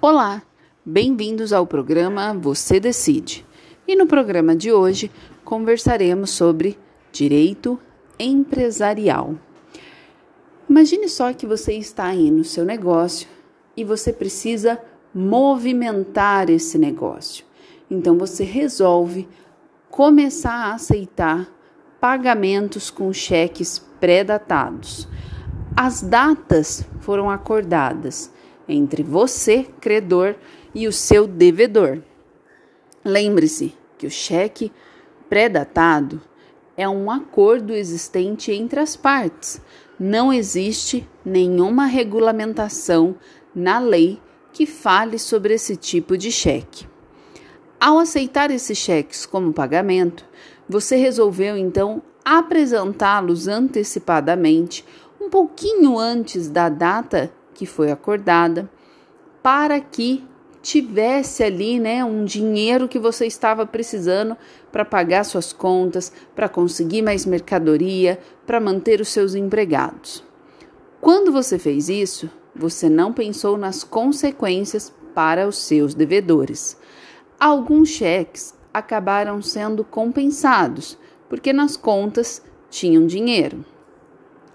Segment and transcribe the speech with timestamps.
[0.00, 0.44] Olá,
[0.86, 3.44] bem-vindos ao programa Você Decide.
[3.84, 5.10] E no programa de hoje
[5.44, 6.78] conversaremos sobre
[7.10, 7.80] direito
[8.16, 9.34] empresarial.
[10.70, 13.26] Imagine só que você está aí no seu negócio
[13.76, 14.80] e você precisa
[15.12, 17.44] movimentar esse negócio.
[17.90, 19.28] Então você resolve
[19.90, 21.52] começar a aceitar
[22.00, 25.08] pagamentos com cheques pré-datados.
[25.76, 28.32] As datas foram acordadas
[28.68, 30.34] entre você, credor,
[30.74, 32.02] e o seu devedor.
[33.04, 34.70] Lembre-se que o cheque
[35.28, 36.20] pré-datado
[36.76, 39.60] é um acordo existente entre as partes.
[39.98, 43.16] Não existe nenhuma regulamentação
[43.54, 44.20] na lei
[44.52, 46.86] que fale sobre esse tipo de cheque.
[47.80, 50.24] Ao aceitar esses cheques como pagamento,
[50.68, 54.84] você resolveu então apresentá-los antecipadamente,
[55.20, 58.70] um pouquinho antes da data que foi acordada,
[59.42, 60.24] para que
[60.62, 64.36] tivesse ali, né, um dinheiro que você estava precisando
[64.70, 70.22] para pagar suas contas, para conseguir mais mercadoria, para manter os seus empregados.
[71.00, 76.76] Quando você fez isso, você não pensou nas consequências para os seus devedores.
[77.40, 80.96] Alguns cheques acabaram sendo compensados,
[81.28, 83.64] porque nas contas tinham dinheiro.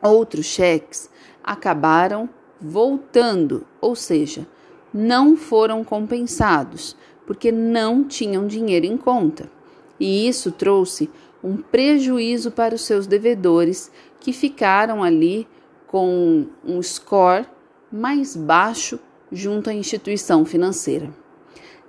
[0.00, 1.10] Outros cheques
[1.44, 2.28] acabaram
[2.60, 4.46] voltando, ou seja,
[4.92, 9.50] não foram compensados, porque não tinham dinheiro em conta.
[9.98, 11.10] E isso trouxe
[11.42, 13.90] um prejuízo para os seus devedores,
[14.20, 15.46] que ficaram ali
[15.86, 17.46] com um score
[17.92, 18.98] mais baixo
[19.30, 21.10] junto à instituição financeira.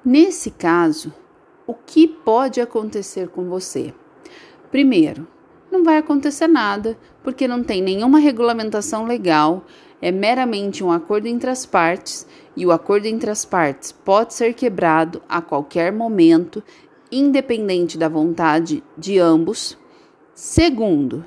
[0.04, 1.14] Nesse caso,
[1.66, 3.94] o que pode acontecer com você?
[4.72, 5.28] Primeiro,
[5.72, 9.66] não vai acontecer nada, porque não tem nenhuma regulamentação legal,
[10.02, 14.54] é meramente um acordo entre as partes e o acordo entre as partes pode ser
[14.54, 16.64] quebrado a qualquer momento,
[17.12, 19.78] independente da vontade de ambos.
[20.34, 21.26] Segundo,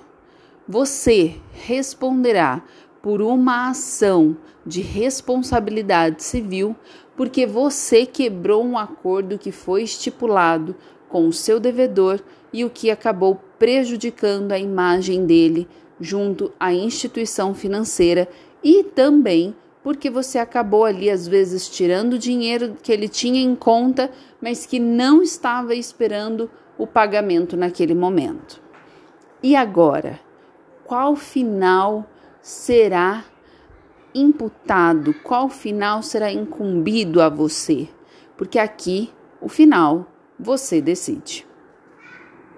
[0.69, 2.63] você responderá
[3.03, 6.77] por uma ação de responsabilidade civil
[7.17, 10.77] porque você quebrou um acordo que foi estipulado
[11.09, 12.21] com o seu devedor
[12.53, 15.69] e o que acabou prejudicando a imagem dele
[16.01, 18.29] junto à instituição financeira
[18.63, 24.11] e também porque você acabou ali às vezes tirando dinheiro que ele tinha em conta,
[24.41, 28.61] mas que não estava esperando o pagamento naquele momento.
[29.43, 30.21] E agora,
[30.85, 32.07] qual final
[32.43, 33.25] será
[34.15, 37.89] imputado, qual final será incumbido a você,
[38.37, 39.11] porque aqui
[39.41, 40.07] o final
[40.39, 41.47] você decide.